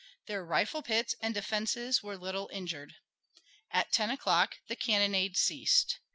[0.25, 2.95] Their rifle pits and defenses were little injured.
[3.69, 5.99] At ten o'clock the cannonade ceased.